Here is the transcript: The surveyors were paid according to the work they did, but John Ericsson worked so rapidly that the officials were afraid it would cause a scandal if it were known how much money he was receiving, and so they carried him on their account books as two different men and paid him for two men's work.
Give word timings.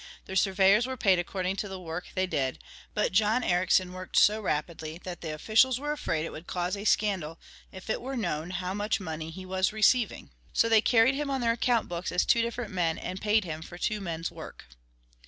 The 0.25 0.35
surveyors 0.35 0.87
were 0.87 0.97
paid 0.97 1.19
according 1.19 1.57
to 1.57 1.67
the 1.67 1.79
work 1.79 2.07
they 2.15 2.25
did, 2.25 2.57
but 2.95 3.11
John 3.11 3.43
Ericsson 3.43 3.93
worked 3.93 4.17
so 4.17 4.41
rapidly 4.41 4.99
that 5.03 5.21
the 5.21 5.31
officials 5.31 5.79
were 5.79 5.91
afraid 5.91 6.25
it 6.25 6.31
would 6.31 6.47
cause 6.47 6.75
a 6.75 6.85
scandal 6.85 7.37
if 7.71 7.87
it 7.87 8.01
were 8.01 8.17
known 8.17 8.49
how 8.49 8.73
much 8.73 8.99
money 8.99 9.29
he 9.29 9.45
was 9.45 9.71
receiving, 9.71 10.31
and 10.31 10.31
so 10.53 10.67
they 10.67 10.81
carried 10.81 11.13
him 11.13 11.29
on 11.29 11.41
their 11.41 11.51
account 11.51 11.87
books 11.87 12.11
as 12.11 12.25
two 12.25 12.41
different 12.41 12.73
men 12.73 12.97
and 12.97 13.21
paid 13.21 13.43
him 13.43 13.61
for 13.61 13.77
two 13.77 14.01
men's 14.01 14.31
work. 14.31 14.65